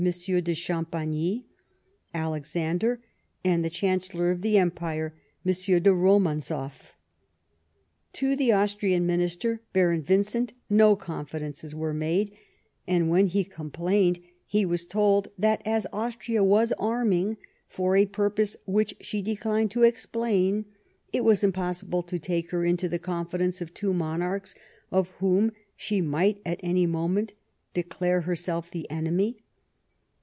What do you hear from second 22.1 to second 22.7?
take her